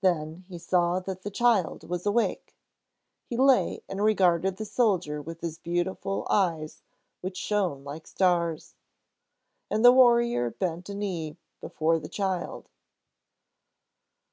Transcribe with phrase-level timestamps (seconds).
[0.00, 2.56] Then he saw that the child was awake.
[3.30, 6.82] He lay and regarded the soldier with the beautiful eyes
[7.20, 8.74] which shone like stars.
[9.70, 12.68] And the warrior bent a knee before the child.